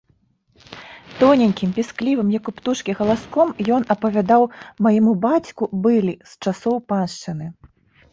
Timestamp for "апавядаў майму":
3.95-5.13